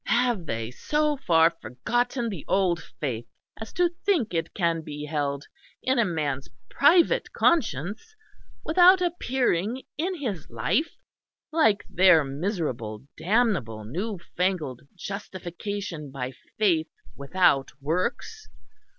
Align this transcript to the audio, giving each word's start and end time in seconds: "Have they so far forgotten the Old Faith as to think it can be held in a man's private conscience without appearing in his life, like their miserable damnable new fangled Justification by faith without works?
"Have 0.07 0.47
they 0.47 0.71
so 0.71 1.15
far 1.15 1.51
forgotten 1.51 2.29
the 2.29 2.43
Old 2.47 2.81
Faith 2.81 3.27
as 3.59 3.71
to 3.73 3.89
think 4.03 4.33
it 4.33 4.51
can 4.55 4.81
be 4.81 5.05
held 5.05 5.45
in 5.83 5.99
a 5.99 6.05
man's 6.05 6.49
private 6.71 7.31
conscience 7.33 8.15
without 8.65 8.99
appearing 8.99 9.83
in 9.99 10.15
his 10.19 10.49
life, 10.49 10.95
like 11.51 11.85
their 11.87 12.23
miserable 12.23 13.05
damnable 13.15 13.83
new 13.83 14.17
fangled 14.35 14.81
Justification 14.95 16.09
by 16.09 16.31
faith 16.57 16.89
without 17.15 17.69
works? 17.79 18.49